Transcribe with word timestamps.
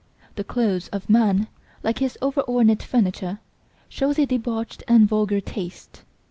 The 0.33 0.43
clothes 0.43 0.87
of 0.87 1.11
man, 1.11 1.47
like 1.83 1.99
his 1.99 2.17
over 2.23 2.41
ornate 2.47 2.81
furniture, 2.81 3.37
show 3.87 4.09
a 4.09 4.25
debauched 4.25 4.81
and 4.87 5.07
vulgar 5.07 5.39
taste. 5.41 6.01